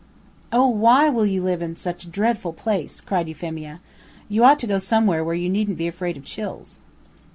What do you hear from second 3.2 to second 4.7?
Euphemia. "You ought to